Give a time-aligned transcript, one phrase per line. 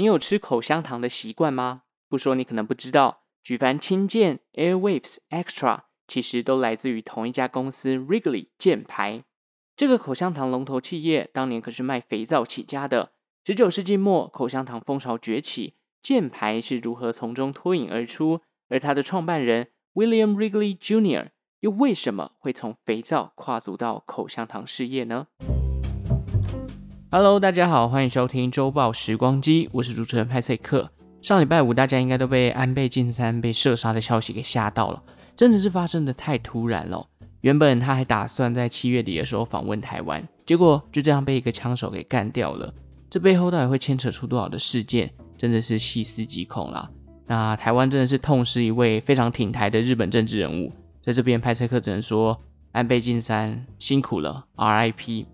[0.00, 1.82] 你有吃口香糖的习惯吗？
[2.08, 9.24] 不说你可能不知道，举凡清健、Airwaves、Extra，其实都来自于同一家公司 Wrigley 健牌。
[9.76, 13.12] 这个口香糖龙头企业当年可是卖肥皂起家的。
[13.44, 15.74] 十九世纪末，口香糖风潮崛起。
[16.02, 18.40] 健牌是如何从中脱颖而出？
[18.70, 21.28] 而它的创办人 William Wrigley Jr.
[21.58, 25.26] 又为什么会从肥皂跨足到口香糖事业呢
[27.12, 30.88] ？Hello，大家好，欢迎收听周报时光机，我是主持人派翠克。
[31.20, 35.02] 上礼拜五，大家应该都被安倍晋三被射杀的消息给吓到了，
[35.34, 37.04] 真的是发生的太突然了。
[37.40, 42.72] 原本他还打算在七月底的时候访问台湾，结果就这样被一个枪手给干掉了。
[43.10, 45.12] 这背后到底会牵扯出多少的事件？
[45.36, 46.88] 真的是细思极恐啦。
[47.26, 55.26] 那台湾真的是痛失一位非常挺台的日本政治人物，在这边派翠克只能说安倍晋三辛苦了，RIP。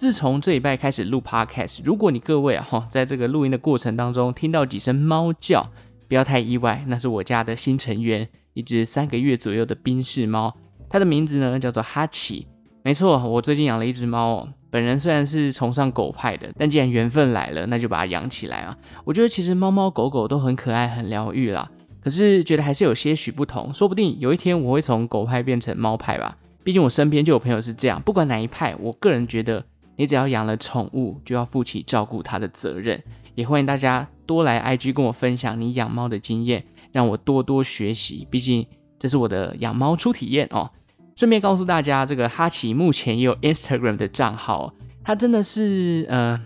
[0.00, 5.70] 自从这礼拜开始录 Podcast，如果你各位啊哈，在这个录音的过程当中听到几声猫叫，
[6.08, 10.56] 不要太意外，那是我家的新成员，一只三个月左右的宾士猫，
[10.88, 12.46] 它的名字呢叫做哈奇。
[12.82, 14.48] 没错，我最近养了一只猫哦。
[14.70, 18.74] 本人虽然是崇尚狗派的，但既然缘分来了，那就把它养起来啊！
[19.04, 21.70] 我觉得其实猫猫狗狗都很可爱、很疗愈啦。
[22.02, 26.38] 可是觉得还是有些许不同，说不定有一天我会从狗派变成猫派吧。
[26.64, 28.00] 毕竟我身边就有朋友是这样。
[28.00, 29.62] 不管哪一派，我个人觉得，
[30.00, 32.98] 你只要养了宠物，就要负起照顾它的责任。
[33.34, 38.26] 也欢迎大家多来 IG 跟我分享你养猫的经验，让我多多学习。
[38.30, 38.66] 毕竟
[38.98, 40.70] 这是我的养猫初体验哦。
[41.16, 44.72] 顺便告诉大家，这个哈奇目前也有 Instagram 的账号。
[45.04, 46.40] 他真的是，呃，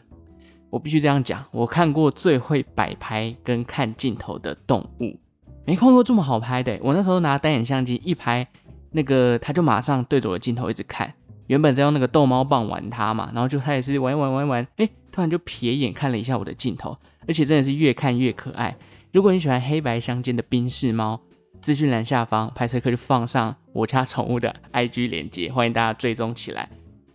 [0.71, 5.17] 我必须这样讲，我看过最会摆拍跟看镜头的动物，
[5.65, 6.77] 没看过这么好拍的。
[6.83, 8.49] 我那时候拿单眼相机一拍，
[8.91, 11.15] 那个他就马上对着我的镜头一直看。
[11.47, 16.97] 原本在用那个逗猫棒玩它嘛，然后就它也是玩玩玩玩，哎，突然就瞥眼看了一下我的镜头，
[17.27, 18.77] 而且真的是越看越可爱。
[19.13, 21.21] 如果你喜欢黑白相间的宾士猫，
[21.61, 26.69] 资讯栏下方，派翠克就放上我家宠物的 IG 链接，欢迎大家追踪起来。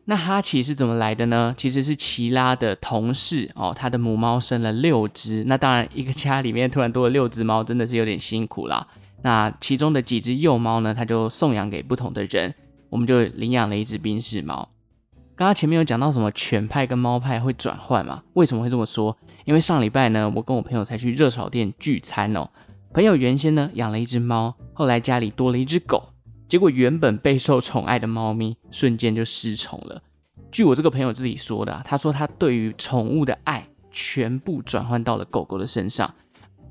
[0.06, 1.54] 那哈奇是怎么来的呢？
[1.56, 5.44] 其实是奇拉的同事哦，他的母猫生了六只。
[5.46, 8.88] 那当然，一个家里面突然多了六只猫，真的是有点辛苦啦。
[9.22, 12.56] 那其中的几只幼猫呢，他就送养给不同的人，
[12.90, 14.70] 我们就领养了一只宾士猫。
[15.36, 18.24] 刚刚前面有讲到什么犬派跟猫派会转换嘛？
[18.34, 19.16] 为什么会这么说？
[19.46, 22.50] 因为上礼拜呢，我跟我朋友才去热炒店聚餐哦。
[22.94, 26.10] 朋友原先呢养了一只猫，后来家里多了一只狗，
[26.48, 30.02] 结果原本备受宠爱的猫咪瞬间就失宠了。
[30.52, 36.14] 据我这个朋友自己说的，他说他对于宠物的爱全部转换到了狗狗的身上。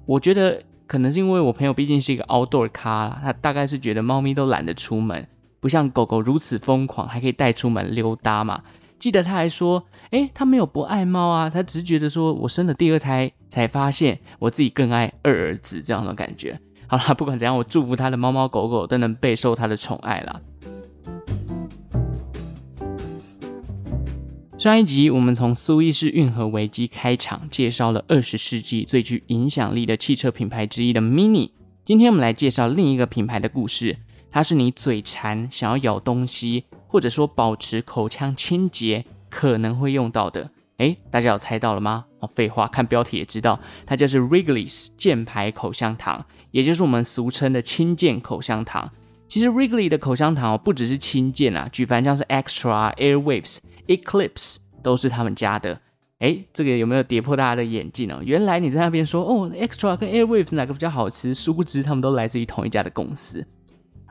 [0.04, 5.26] 我觉得可能是因为我朋友毕竟是一个 outdoor 咖啦，他大概是觉得猫咪都懒得出门，
[5.60, 8.62] 不像狗狗如此疯狂，还可以带出门溜达嘛。
[8.98, 16.60] 记得他还说，诶，他没有不爱猫啊，他只是觉得说我生了第二胎，才发现我自己更爱二儿子这样的感觉。
[16.86, 20.40] 好啦，不管怎样，我祝福他的猫猫狗狗都能备受他的宠爱啦。
[24.58, 31.50] 上一集我们从苏伊士运河危机开场，介绍了二十世纪最具影响力的汽车品牌之一的 Mini。
[31.84, 33.98] 今天我们来介绍另一个品牌的故事，
[34.30, 42.04] 它是你嘴馋想要咬东西，或者说保持口腔清洁可能会用到的，诶，大家有猜到了吗？
[42.20, 48.90] 哦，废话，看标题也知道，它就是 Wrigley's 健牌口香糖，也就是我们俗称的清健口香糖。
[49.28, 55.80] 其实 Wrigley 的口香糖哦，不只是清健啊，举凡像是 Extra、Airwaves、Eclipse 都是他们家的。
[56.20, 58.20] 诶，这个有没有跌破大家的眼镜呢？
[58.24, 61.32] 原来你在那边说哦，Extra 跟 Airwaves 哪个比较好吃？
[61.32, 63.46] 殊不知他们都来自于同一家的公司。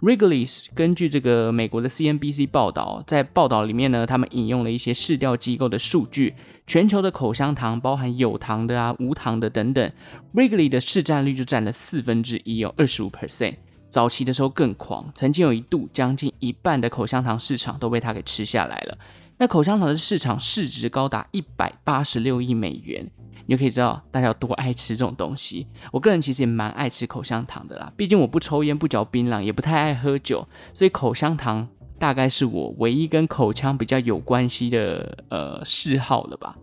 [0.02, 6.36] Wrigley's 根据这个美国的 CNBC 报道，在报道里面呢，他们引用了一些市调机构的数据，
[6.68, 9.92] 全球的口香糖，包含有糖的啊、无糖的等等
[10.36, 13.56] ，Wrigley 的市占率就占了四分之一有，二十五 percent。
[13.90, 18.98] 早期的时候更狂，曾经有一度将近一半的口香糖市场都被他给吃下来了。
[19.38, 23.10] 那口香糖的市场市值高达一百八十六亿美元。
[23.50, 25.68] 你就可以知道大家有多爱吃这种东西。
[25.94, 31.66] 我个人其实也蛮爱吃口香糖的啦，毕竟我不抽烟、不嚼槟榔，也不太爱喝酒，所以口香糖
[31.98, 36.57] 大概是我唯一跟口腔比较有关系的呃嗜好了吧。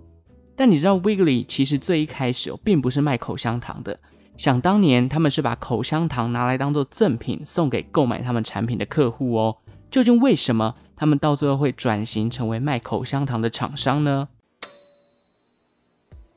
[0.54, 3.98] 但你知道 wiggley 其实最一开始哦，并不是卖口香糖的。
[4.36, 9.56] 想当年，他们是把口香糖拿来当做赠品送给购买他们产品的客户哦。
[9.90, 14.28] 究竟为什么他们到最后会转型成为卖口香糖的厂商呢？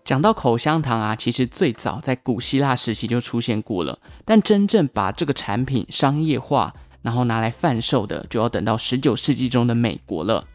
[0.04, 10.46] 讲到口香糖啊，其实最早在古希腊时期就出现过了，但真正把这个产品商业化，然后拿来贩售的，就要等到十九世纪中的美国了。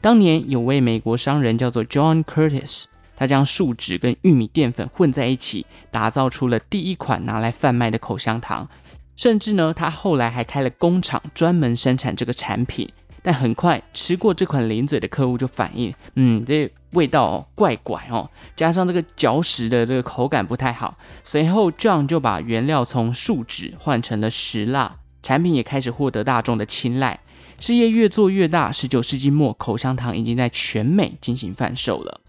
[0.00, 2.84] 当年有位美国商人叫做 John Curtis。
[3.14, 8.68] 他将树脂跟玉米淀粉混在一起，打造出了第一款拿来贩卖的口香糖。
[9.14, 12.90] 甚至呢，他后来还开了工厂，专门生产这个产品。
[13.22, 20.98] 但很快吃过这款零嘴的客户就反映，嗯，这味道怪怪哦，加上这个嚼食的这个口感不太好。
[21.22, 27.20] 随后，John 就把原料从树脂换成了石蜡，产品也开始获得大众的青睐。
[27.58, 32.20] 事业越做越大，十九世纪末，口香糖已经在全美进行贩售了。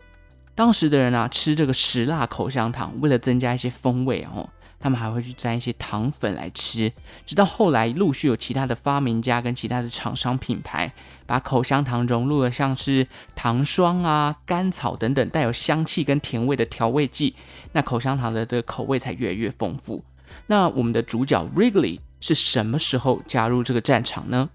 [0.54, 4.48] 当时的人啊，吃这个石蜡口香糖，为了增加一些风味哦，
[4.84, 6.92] 他们还会去沾一些糖粉来吃。
[7.26, 10.92] 直到后来，陆续有其他的发明家跟其他的厂商品牌，
[11.26, 17.34] 把口香糖融入了像是糖霜啊、甘草等等带有香气跟甜味的调味剂，
[17.72, 20.04] 那口香糖的这个口味才越来越丰富。
[20.48, 24.50] 那我们的主角 Wrigley 是什么时候加入这个战场呢？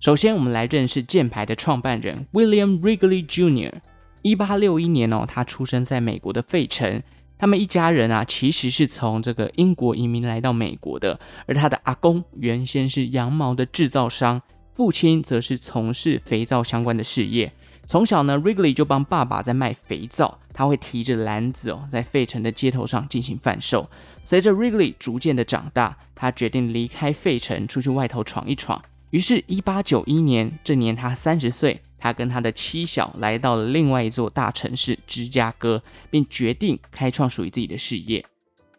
[0.00, 3.74] 首先，我们来认识箭牌的创办人 William Wrigley Jr.
[4.22, 7.02] 一八六一年哦，他出生在美国的费城。
[7.38, 11.20] 他们一家人啊，其实是从这个英国移民来到美国的。
[11.46, 14.40] 而他的阿公原先是羊毛的制造商，
[14.72, 17.52] 父亲则是从事肥皂相关的事业。
[17.84, 23.88] 从小呢，Wrigley 就帮爸爸在卖肥皂，他会提着篮子哦，在费城的街头上进行贩售。
[24.24, 28.82] 随着 Wrigley 逐渐的长大，他决定离开费城，出去外头闯一闯。
[29.10, 31.80] 于是，一八九一年，这年他三十岁。
[31.98, 38.24] 他跟他的妻小来到了另外一座大城市芝加哥，并决定开创属于自己的事业。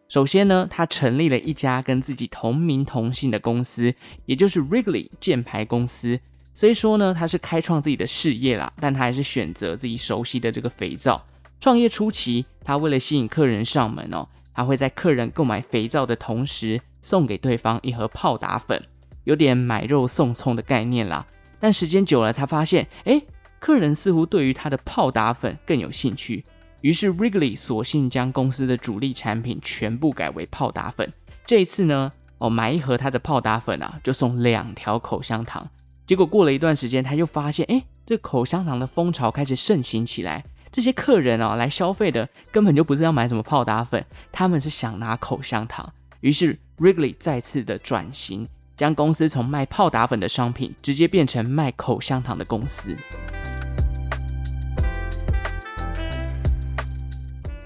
[0.10, 3.94] 首先呢，他成立了一家跟自己同名同姓的公司，
[4.26, 6.20] 也就是 Wrigley 箭牌公司。
[6.54, 11.26] 虽说呢，他是开创自己的事业啦，但他还是选择自己熟悉的这个肥皂。
[11.60, 18.82] 创业初期，他为了吸引客人上门哦，他会在客人购买肥皂的同时送给对方一盒泡打粉，
[19.26, 21.28] 有点买肉送葱的概念啦。
[21.60, 23.22] 但时间久了，他发现，哎，
[23.60, 26.44] 客人似乎对于他的泡打粉更有兴趣。
[26.82, 31.12] 于是，Wrigley 索性将公司的主力产品全部改为泡打粉。
[31.46, 35.68] 这一次呢，哦，买一盒他的泡打粉啊，就送两条口香糖。
[36.06, 40.46] 结果过了一段时间，他又发现，哎，这口香糖的风潮开始盛行起来。
[40.72, 45.92] 这些客人啊，来消费的根本就不是要买什么泡打粉，他们是想拿口香糖。
[46.20, 48.48] 于是，Wrigley 再次的转型。
[48.78, 52.96] 将公司从卖泡打粉的商品，直接变成卖口香糖的公司。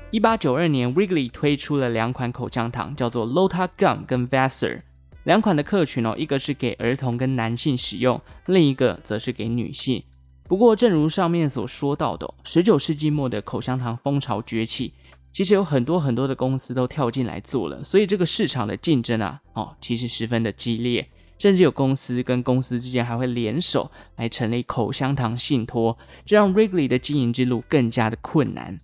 [0.10, 4.84] 一八九二年，Wrigley 推出了两款口香糖，叫做 Lota Gum 跟 Vassar。
[5.26, 10.02] 两款的客群哦，一个是给儿童跟男性使用，另一个则是给女性。
[10.48, 14.94] 不过，正如上面所说到的，十九世纪末的口香糖风潮崛起。
[15.34, 28.78] 其实有很多很多的公司都跳进来做了，所以这个市场的竞争啊，哦，其实十分的激烈，甚至有公司跟公司之间还会联手来成立口香糖信托，这让 Wrigley 的经营之路更加的困难。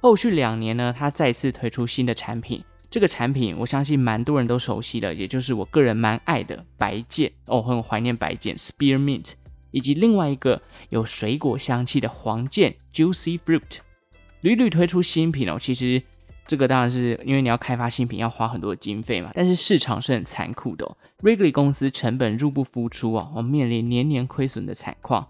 [0.00, 9.32] 后续两年呢，他再次推出新的产品，这个产品我相信蛮多人都熟悉的，也就是我个人蛮爱的白箭哦，很怀念白箭 Spearmint，
[9.72, 13.78] 以及另外一个有水果香气的黄箭 Juicy Fruit。
[14.42, 16.00] 屡屡推出新品哦，其实
[16.46, 19.30] 这个当然是因为你要开发新品要花很多的经费嘛。
[19.34, 25.26] 但是市场是很残酷的，Wrigley 公司成本入不敷出啊，我面临年年亏损的惨况。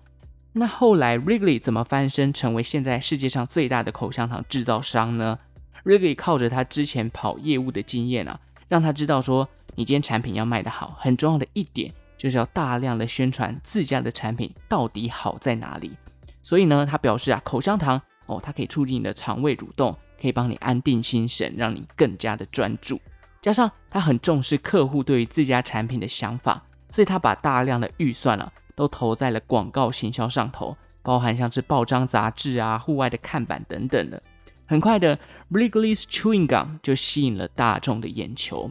[0.53, 5.39] 那后来 Wrigley 怎么翻身成为现在世界上最大的口香糖制造商呢
[5.85, 8.39] ？Wrigley 靠着他之前跑业务的经验啊，
[8.69, 15.93] 让他知道说，你今天产品要卖得好，很重要的一点就是要大量的宣传自家的产品到底好在哪里。
[16.43, 18.01] 所以呢，他表示啊，口香糖。
[18.29, 23.01] 哦，它可以促进你的肠胃蠕动，可以帮你安定心神，让你更加的专注。
[23.43, 34.23] 加上他很重视客户对于自家产品的想法，所以他把大量的预算啊都投在了广告行销上头，包含像是报章杂志啊、户外的看板等等的。
[34.67, 35.19] 很快的
[35.51, 38.71] ，Wrigley's Chewing Gum 就吸引了大众的眼球。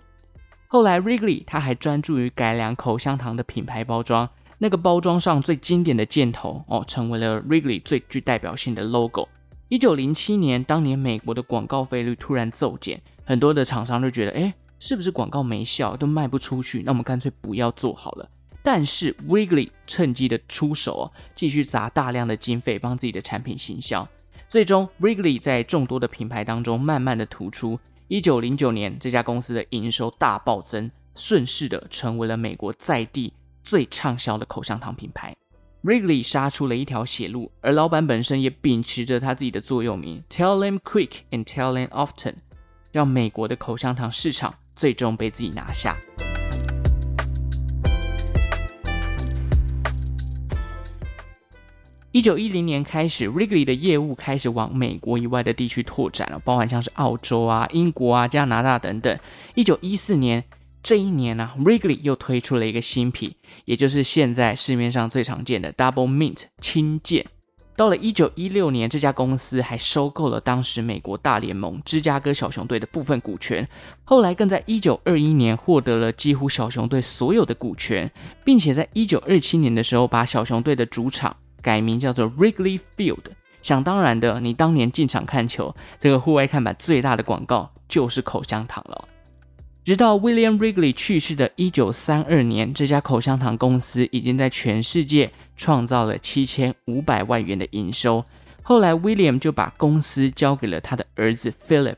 [0.67, 9.27] 后来，Wrigley 他还专注于改良口香糖的品牌包装，那个包装上最经典的箭头哦，成为了 Wrigley 最具代表性的 logo。
[9.69, 16.81] 一九零七年，当年美国的广告费率突然骤减，很多的厂商就觉得，哎，是不是广告没效，都卖不出去？
[16.83, 18.29] 那我们干脆不要做好了。
[18.63, 24.07] 但是 Wrigley 趁机的出手哦，继续砸大量的经费帮自己的产品行销。
[24.47, 27.77] 最终，Wrigley 在众多的品牌当中慢慢的突出。
[28.07, 33.33] 一九零九年，这家公司的营收大暴增，顺势的成为了美国在地
[33.65, 35.35] 最畅销的口香糖品牌。
[35.83, 42.33] Wrigley 杀出了一条血路，而老板本身也秉持着他自己的座右铭：“Tell them quick and tell them often”，
[42.91, 45.95] 让美国的口香糖市场最终被自己拿下。
[52.11, 59.15] 一九一零年开始，Wrigley 的业务开始往美国以外的地区拓展了，包含像是澳洲啊、英国啊、加拿大等等。
[59.53, 60.43] 一九一四年
[60.87, 67.25] 这一年呢、，Wrigley 又推出了一个新品，也就是现在市面上最常见的 Double Mint 青箭。
[67.75, 73.67] 到了一九一六年，这家公司还收购了当时美国大联盟芝加哥小熊队的部分股权，
[74.05, 78.09] 后来更在一九二一年获得了几乎小熊队所有的股权，
[78.45, 81.35] 并且在一九二七年的时候把小熊队的主场。
[81.61, 83.25] 改名叫做 Wrigley Field，
[83.61, 89.09] 想当然的，你当年进场看球，这个户外看板最大的广告就是口香糖了。
[89.87, 98.25] 直到 William Wrigley 去世的一九三二年，这家口香糖公司已经在全世界创造了七千五百万元的营收。
[98.61, 101.95] 后来 William 就把公司交给了他的儿子 Philip。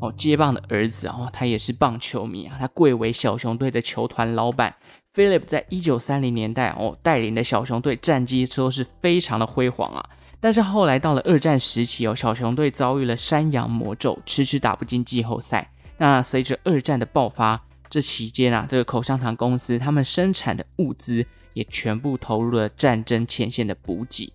[0.00, 4.74] 哦接棒的儿子哦，他也是棒球迷啊，他贵为小熊队的球团老板。
[5.18, 10.10] Philip 在一九三零年代哦，带领的小熊队战绩都是非常的辉煌啊。
[10.38, 15.68] 但是后来到了二战时期哦，小熊队遭遇了山羊魔咒，迟迟打不进季后赛。
[15.96, 17.60] 那随着二战的爆发，
[17.90, 24.32] 这期间啊，这个口香糖公司他们生产的物资也全部投入了战争前线的补给。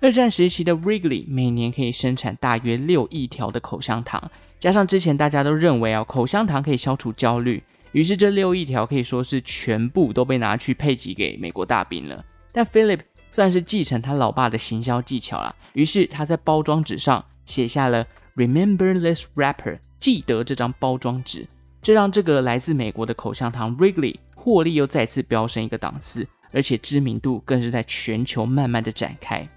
[0.00, 4.30] 二战时期的 Wrigley 每年可以生产大约六亿条的口香糖。
[4.58, 7.62] 加上之前大家都认为啊，口香糖可以消除焦虑，
[7.96, 12.22] 于是这六亿条可以说是全部都被拿去配给给美国大兵了。
[12.52, 13.00] 但 Philip
[13.30, 21.48] 算是继承他老爸的行销技巧啦，于是他在包装纸上写下了 Remember this wrapper，记得这张包装纸，
[21.80, 29.48] 这让这个来自美国的口香糖 Wrigley 获利又再次飙升一个档次，而且知名度更是在全球慢慢的展开。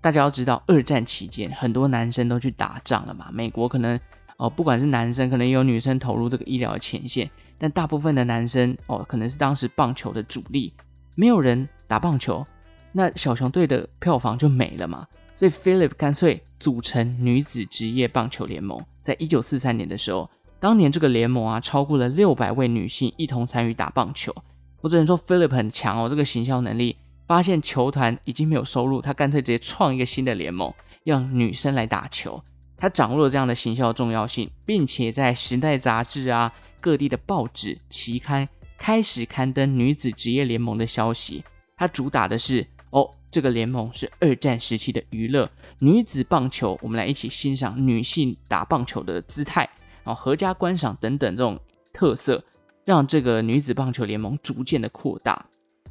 [0.00, 4.00] 大家要知道，二战期间很多男生都去打仗了嘛，美国可能。
[4.38, 7.30] 哦，不管是男生，可能也有女生投入这个医疗前线，
[7.62, 10.74] 但大部分的男生哦，可能是当时棒球的主力，
[11.14, 12.44] 没有人打棒球，
[12.90, 15.06] 那小熊队的票房就没了嘛。
[15.32, 20.28] 所以 Philip 干脆组成女子职业棒球联盟，在一九四三年的时候，
[20.58, 24.34] 当年这个联盟啊，超过了六百位女性一同参与打棒球。
[24.80, 26.96] 我只能说 Philip 很强哦，这个行销能力，
[27.28, 32.42] 发现球团已经没有收入，他干脆直接创一个新的联盟，让女生来打球。
[32.76, 36.52] 他掌握了这样的行销重要性，并且在《时代》杂志啊、
[36.82, 38.46] 各地的报纸、期刊
[38.76, 41.44] 开始刊登女子职业联盟的消息。
[41.76, 49.62] 它主打的是哦，这个联盟是二战时期的娱乐，女子棒球，我们来一起欣赏女性打棒球的姿态，
[50.04, 51.58] 然后合家观赏等等这种
[51.92, 52.44] 特色，
[52.84, 55.46] 让这个女子棒球联盟逐渐的扩大。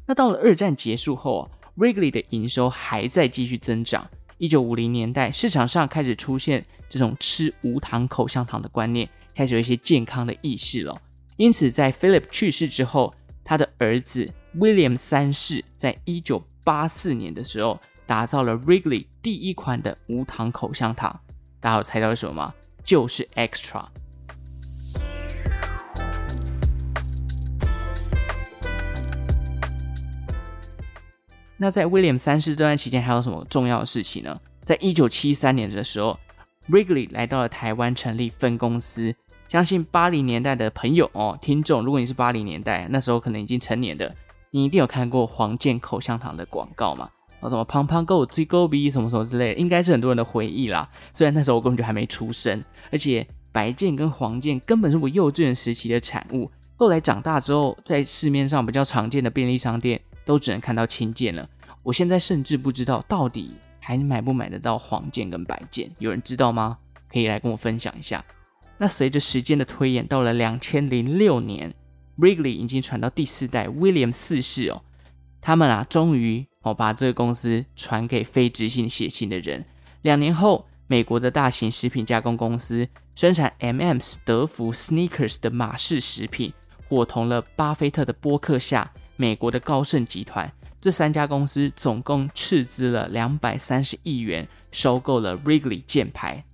[0.06, 4.08] 那到了二战结束后啊，Wrigley 的营收还在继续增长。
[4.38, 11.00] 一九五零年代，市场上开始出现这种吃无糖口香糖的观念，开始有一些健康的意识了。
[11.36, 21.20] 因此，在 Philip 去世之后，他的儿子 William 三世在一九八四年的时候，打造了 Wrigley 第一款的无糖口香糖。
[21.58, 22.54] 大家有猜到是什么吗？
[22.84, 23.86] 就是 Extra。
[31.56, 34.40] 那在威廉三世这段期间，还有什么重要的事情呢？
[34.64, 36.18] 在一九七三年的时候
[36.68, 39.14] ，Wrigley 来到了台湾成立分公司。
[39.52, 44.16] 相信八零年代的朋友哦，听众，如果你是八零年代，那时候可能已经成年的，
[44.50, 47.10] 你一定有看过黄健口香糖的广告嘛？
[47.40, 50.88] 哦，什么胖胖够追够逼什么什么之类的，应该是很多人的回忆啦。
[51.12, 56.50] 虽然那时候我根本就还没出生，而且白健跟黄健根本是我幼稚园时期的产物。
[56.76, 60.00] 后来长大之后，在市面上比较常见的便利商店。
[60.24, 61.46] 都只能看到青箭了。
[61.82, 66.78] 我现在甚至不知道到底还买不买得到黄箭跟白箭，有人知道吗？
[67.12, 68.24] 可以来跟我分享一下。
[68.78, 71.74] 那随着时间的推演，到了两千零六年
[72.18, 74.82] ，Wrigley 已经传到第四代 William 四世哦，
[75.40, 79.64] 他们啊终于哦把这个公司传给非直系血亲的人。
[80.02, 86.52] 两年后，美国的大型食品加工公司生产 M&M's 德芙 Snickers 的马氏食品，
[86.88, 88.92] 伙同了巴菲特的波克夏。
[89.16, 90.50] 美国的高盛集团，
[90.80, 96.44] 这三家公司总共斥资了两百三十亿元，收购了 Wrigley 箭牌。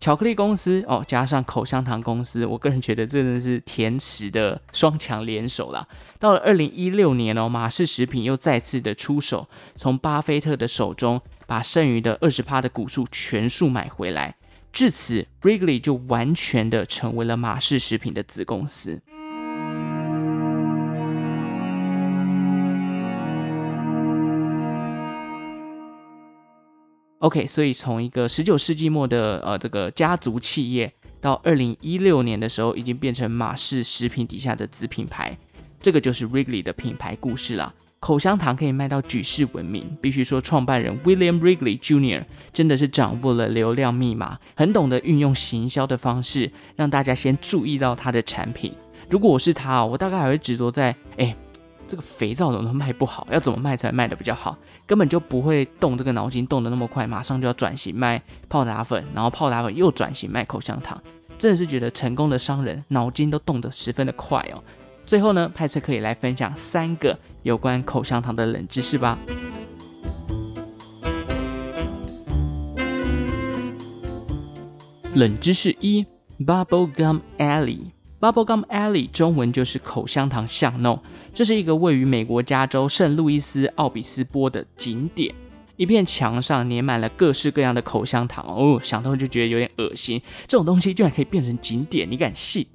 [0.00, 5.86] 巧克力公司哦，加上口香糖公司，我个人觉得这真的是甜食的双强联手啦。
[6.20, 14.36] 到了二零一六年哦，马氏食品又再次的出手，从巴菲特的手中把剩余的二十趴的股数全数买回来，
[14.72, 19.02] 至此，Brigley 就完全的成为了马氏食品的子公司。
[27.20, 35.36] OK，所以从一个十九世纪末的呃这个家族企业，到二零一六年的时候，已经变成马氏食品底下的子品牌，
[35.80, 37.74] 这个就是 Wrigley 的品牌故事啦。
[37.98, 42.24] 口香糖可以卖到举世闻名，必须说创办人 William Wrigley Jr.
[42.52, 48.72] 真的是掌握了流量密码，很懂得运用行销的方式，让大家先注意到他的产品。
[49.10, 51.34] 如果我是他，我大概还会执着在，哎，
[51.88, 53.26] 这个肥皂怎么卖不好？
[53.30, 54.56] 要怎么卖才卖得比较好？
[54.86, 61.02] 根本就不会动这个脑筋动得那么快，马上就要转型卖泡打粉，然后泡打粉又转型卖口香糖，
[61.38, 64.62] 真的是觉得成功的商人脑筋都动得十分的快哦。
[65.06, 69.18] 最后呢，派翠克也来分享三个有关口香糖的冷知识吧。
[75.14, 76.06] 冷知识一
[76.38, 81.02] ：Bubble Gum Alley，Bubble Gum Alley 中文就是口香糖巷弄。
[81.38, 85.32] 这是一个位于美国加州圣路易斯奥比斯波的景点，
[85.76, 90.20] 一片墙上粘满了各式各样的口香糖哦，想到就觉得有点恶心。
[90.48, 92.66] 这种东西居然可以变成景点，你敢信？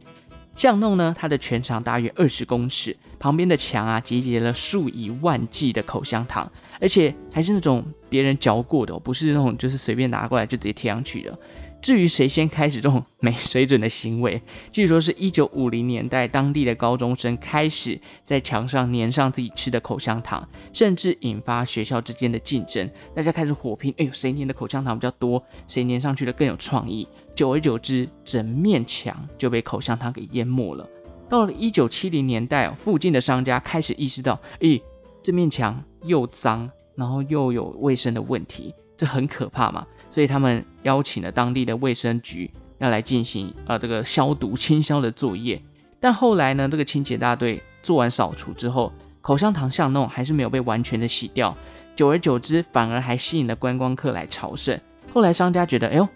[0.55, 11.37] 巷弄呢，它的全长大约二十公尺，旁边的墙啊集结了数以万计的口香糖，而且还是那种别人嚼过的，不是那种就是随便拿过来就直接贴上去的。
[11.83, 27.05] 至于谁先开始这种没水准的行为， 据说是一九五零年代当地的高中生开始在墙上粘上自己吃的口香糖，甚至引发学校之间的竞争，大家开始火拼，哎呦，谁粘的口香糖比较多，谁粘上去的更有创意。
[27.35, 30.87] 久而久之，整面墙就被口香糖给淹没了。
[31.27, 34.81] 到了一九七零年代，附近的商家开始意识到，诶，
[35.21, 39.85] 这面墙又脏，然后又有卫生的问题，这很可怕嘛。
[40.13, 42.47] 所以他们邀请了当地的卫生局
[42.77, 45.59] 要来进行呃这个消毒 清消的作业，
[45.99, 51.57] 但后来呢，这个清洁大队做完扫除之后，口香糖巷弄还是没有被完全的洗掉，
[51.95, 54.79] 久而久之，反而还吸引了观光客来朝圣。
[55.11, 56.07] 后来商家觉得，哎呦，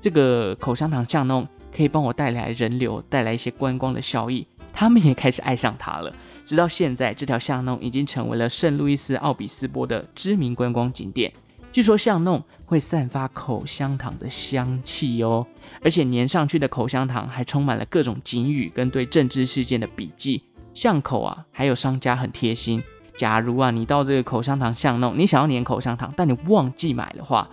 [0.00, 1.44] 这个口香糖巷弄
[1.76, 6.14] 可以帮我带来人流，带来一些观光的效益，他们也开始爱上它了。
[6.44, 11.32] 直到现在，这条巷弄已经成为了圣路易斯奥比斯波的知名观光景点。
[11.72, 15.46] 据说巷弄会散发口香糖的香气哦，
[15.82, 20.44] 而且粘上去的口香糖还充满了各种警语跟对政治事件的笔记。
[20.74, 22.82] 巷口啊，还有商家很贴心，
[23.16, 27.48] 假如啊你到这个口香糖巷弄，你想要粘口香糖，但你忘记买的话，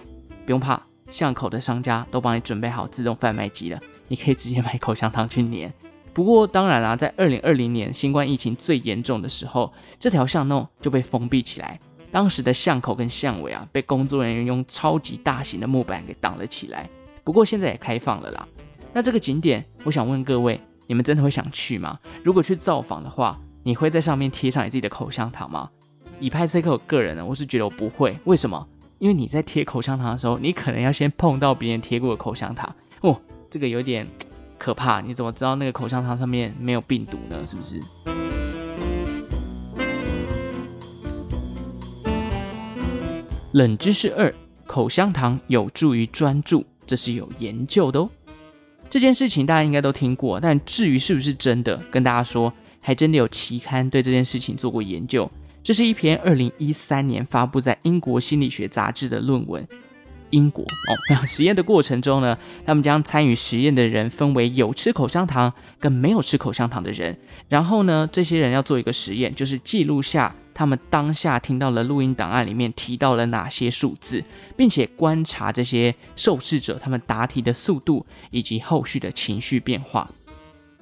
[0.45, 3.79] 不用怕，巷口的商家都帮你准备好自动贩卖机了，
[4.09, 5.71] 你可以直接买口香糖去粘。
[6.13, 11.79] 不过当然啦，在二零二零年新冠疫情最严重的时候，这条巷弄就被封闭起来。
[12.11, 16.89] 当时的巷口跟巷尾啊，被工作人员用超级大型的木板给挡了起来。
[17.23, 18.47] 不过现在也开放了啦。
[18.91, 21.99] 那这个景点，我想问各位，你们真的会想去吗？
[22.23, 25.69] 如果去造访的话，你会在上面贴上你自己的口香糖吗？
[26.19, 28.17] 以派翠克我个人呢，我是觉得我不会。
[28.23, 28.67] 为什么？
[28.97, 34.07] 因为你在贴口香糖的时候，你可能要先碰到别人贴过的口香糖哦，这个有点
[34.57, 34.99] 可怕。
[34.99, 37.45] 你怎么知道那个口香糖上面没有病毒呢？
[37.45, 37.79] 是不是？
[43.59, 44.33] 冷知识二：
[44.65, 48.09] 口香糖有助于专注，这是有研究的哦。
[48.89, 55.29] 这件事情大家应该都听过，但至于是不是真的，跟大家说，还真的有期刊对这件事情做过研究。
[55.61, 59.67] 这是一篇二零一三年发布在英国心理学杂志的论文。
[60.29, 67.17] 英国哦，那实验的过程中呢，他们将参与实验的人分为有吃口香糖跟没有吃口香糖的人，
[67.49, 70.33] 然后呢，这些人要做一个实验，就是记录下。
[70.59, 74.21] 他们当下听到了录音档案里面提到了哪些数字，
[74.57, 80.09] 并且观察这些受试者他们答题的速度以及后续的情绪变化。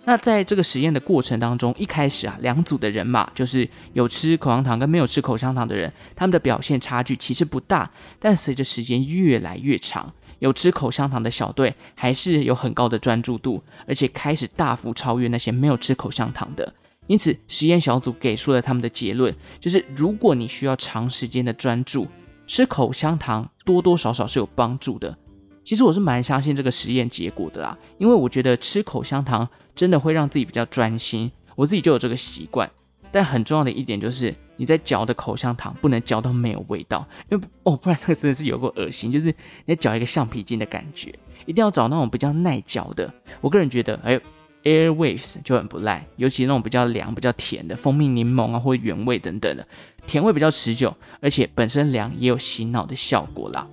[0.06, 7.88] 那在这个实验的过程当中，一开始啊，两组的人嘛，就是有吃口香糖跟没有吃口香糖的人，他们的表现差距其实不大。
[8.20, 16.74] 但随着时间越来越长，有吃口香糖的小队还是有很高的专注度，而且开始大幅超越那些没有吃口香糖的。
[17.08, 22.08] 因此，实验小组给出了他们的结论，就是如果你需要长时间的专注，
[22.46, 25.18] 吃口香糖多多少少是有帮助的。
[25.64, 32.70] 其实我是蛮相信这个实验结果的啦，因为我觉得吃口香糖真的会让自己比较专心，我自己就有这个习惯。
[33.10, 39.10] 但很重要的一点就是，你在嚼的口香糖不能嚼到没有味道，因为哦，不然这个真的是有够恶心。
[39.10, 39.28] 就是
[39.66, 41.14] 你在嚼一个橡皮筋的感觉，
[41.46, 43.12] 一定要找那种比较耐嚼的。
[43.40, 44.20] 我个人觉得，哎
[44.68, 49.66] ，Airwaves 就很不赖，尤其那种比较凉、比较甜的蜂蜜柠檬啊，或者原味等等的，
[50.06, 53.66] 甜味比较持久，而且本身凉也有洗脑的效果啦。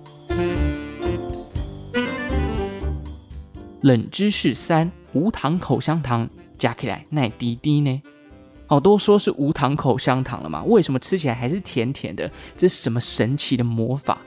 [3.81, 8.01] 冷知识三：无糖口香糖加起来耐滴滴呢？
[8.67, 10.63] 好多说是无糖口香糖了嘛？
[10.63, 12.31] 为什么吃起来还是甜甜的？
[12.55, 14.17] 这是什么神奇的魔法？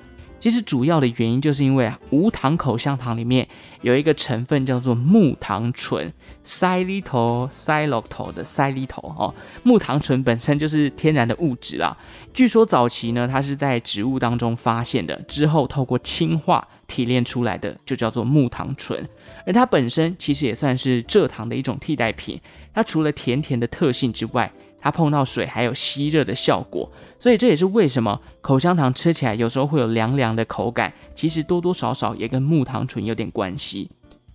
[0.41, 3.49] 其实主要的原因就是因为啊，无糖口香糖里面
[3.83, 6.13] 有一个成分叫做木糖醇
[6.45, 11.97] ，xylitol，xylitol 的 xylitol 哦，木糖醇本身就是天然的物质啦。
[12.33, 19.09] 据说早期呢，它是在植物当中发现的，之后透过氢化提炼出来的，就叫做木糖醇。
[19.45, 22.41] 而它本身其实也算是蔗糖的一种替代品。
[22.73, 33.91] 它除了甜甜的特性之外，它碰到水还有吸热的效果，所以这也是为什么口香糖吃起来有时候会有凉凉的口感，其实多多少少也跟木糖醇有点关系。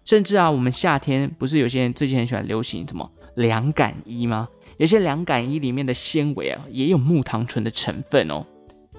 [0.06, 4.50] 甚至啊，我们夏天不是有些人最近很喜欢流行什么凉感衣吗？
[4.78, 8.46] 有些凉感衣里面的纤维啊，也有木糖醇的成分哦。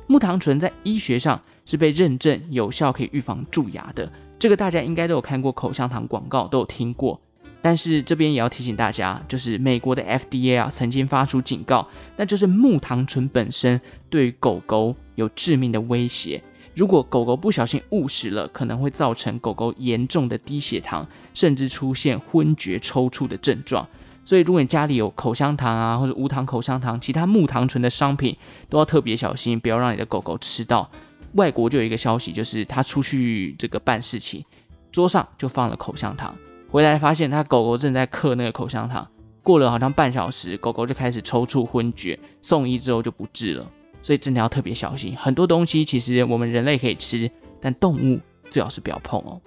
[0.07, 7.21] 木糖醇在医学上是被认证有效可以预防蛀牙的，这个大家应该都有看过口香糖广告，都有听过。
[7.65, 16.43] 但是这边也要提醒大家，就是美国的 FDA 啊曾经发出警告，那就是木糖醇本身对于狗狗有致命的威胁。
[16.77, 23.89] 如果狗狗不小心误食了，可能会造成狗狗严重的低血糖，甚至出现昏厥、抽搐的症状。
[24.27, 28.37] 所以，如果你家里有口香糖啊，或者无糖口香糖，其他木糖醇的商品，
[28.69, 30.91] 都要特别小心，不要让你的狗狗吃到。
[31.33, 34.45] 外国就有一个消息，就是他出去这个办事情，
[34.93, 36.35] 桌上就放了口香糖。
[36.75, 39.07] 回来发现他狗狗正在嗑那个口香糖，
[39.45, 43.65] 过了好像半小时，狗狗就开始抽搐昏厥，送医之后就不治了。
[44.03, 48.19] 所以真的要特别小心，很多东西其实我们人类可以吃，但动物
[48.51, 49.41] 最好是不要碰哦。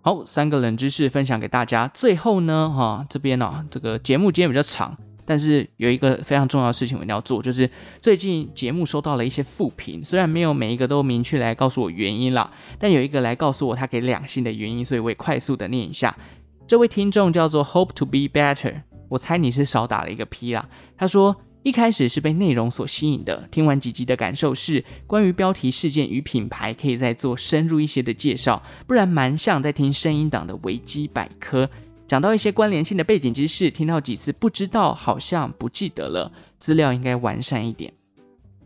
[0.00, 1.86] 好，三个冷知识分享给大家。
[1.92, 4.96] 最后呢，哈，这边呢、啊，这个节目今天比较长。
[5.26, 7.68] 但是有一个非常重要的事情我一定要做，就是
[8.00, 16.16] 最近节目收到了一些负评，虽然没有每一个都明确来告诉我原因啦，但有一个来告诉我他给两星的原因，所以我也快速的念一下。
[16.66, 20.68] 这位听众叫做 Hope to be better，我猜你是少打了一个 P 啦。
[20.96, 31.68] 他说一开始是被内容所吸引的，听完几集的感受是关于标题、事件与品牌可以再做深入一些的介绍，不然蛮像在听声音档的维基百科。
[32.06, 37.92] 讲到一些关联性的背景知识，听到几次不知道，好像不记得了，资料应该完善一点。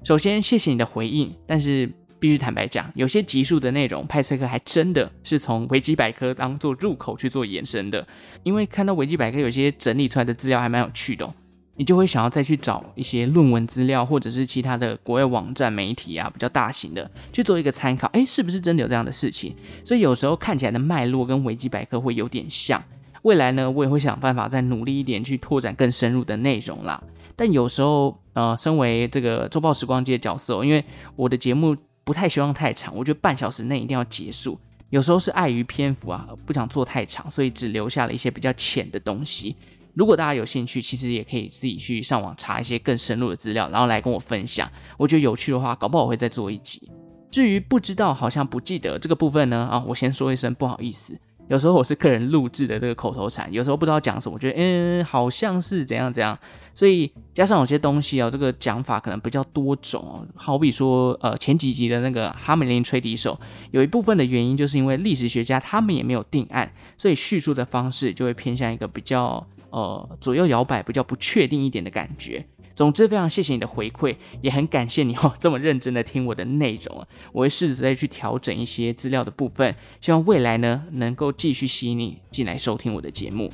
[0.04, 8.06] 首先，谢谢你的回应，但是必须坦白讲，有些集数的内容，派翠克还真的是从维基百科当做入口去做延伸的，
[8.42, 11.32] 因为看到维基百科有些整理出来的资料还蛮有趣的，
[11.76, 19.56] 你就会想要再去找一些论文资料，或者是其他的国外网站、媒体啊，比较大型的去做一个参考，诶，是不是真的有这样的事情？
[19.82, 22.82] 所以有时候看起来的脉络跟维基百科会有点像。
[23.22, 27.02] 未来呢，我也会想办法再努力一点，去拓展更深入的内容啦。
[27.36, 30.84] 但有时候，呃，身为这个周报时光机的角色，因为
[31.16, 34.58] 我的节目不太希望太长，我觉得半小时内一定要结束。
[34.90, 39.56] 有时候是碍于篇幅啊，不想做太长，所以只留下了一些比较浅的东西。
[39.94, 44.70] 如果大家有兴趣，其实也可以自己去上网查一些更深入的资料，然后来跟我分享。
[44.96, 46.90] 我觉得有趣的话，搞不好我会再做一集。
[47.30, 51.16] 至于不知道，好像不记得这个部分呢，啊，我先说一声不好意思。
[51.50, 56.38] 有时候我是客人录制的这个口头禅，有时候不知道讲什么，我觉得嗯，好像是怎样怎样，
[56.72, 60.24] 所以加上有些东西哦，这个讲法可能比较多种。
[60.36, 63.36] 好比说，呃，前几集的那个哈梅林吹笛手，
[63.72, 72.46] 有一部分的原因就是因为历史学家他们也没有定案，所以叙述的方式就会偏向一个比较呃左右摇摆、比较不确定一点的感觉。
[72.80, 77.06] 总之，非常谢谢你的回馈，也很感谢你哦，这么认真的听我的内容啊！
[77.30, 83.52] 我会试着再去调整一些资料的部分，希望未来呢能够继续吸引你进来收听我的节目。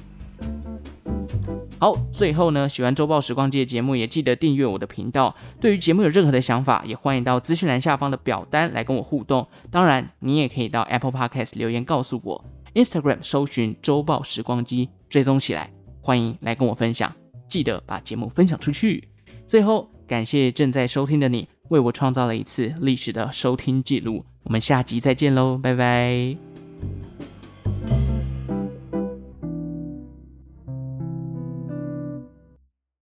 [1.81, 5.35] 好，最后呢，喜欢周报时光机的节目，也记得订阅我的频道。
[5.61, 9.45] 对于节目有任何的想法，也欢迎到资讯栏下方的表单来跟我互动。
[9.73, 17.13] 当然，你也可以到 Apple Podcast 留言告诉我，Instagram 搜寻周报时光机追踪起来，欢迎来跟我分享。
[17.49, 19.16] 记得把节目分享出去。
[19.47, 24.25] 最后感谢正在收听的你为我创造了一次历史的收听记录。
[24.43, 26.37] 我们下集再见喽拜拜。